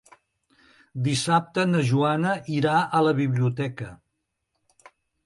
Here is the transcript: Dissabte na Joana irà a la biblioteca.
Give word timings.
Dissabte 1.07 1.65
na 1.73 1.81
Joana 1.89 2.31
irà 2.53 2.79
a 3.01 3.03
la 3.09 3.13
biblioteca. 3.21 3.91